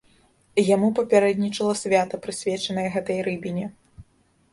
Яму 0.75 0.87
папярэднічала 0.99 1.73
свята, 1.81 2.19
прысвечанае 2.23 2.87
гэтай 2.95 3.19
рыбіне. 3.29 3.65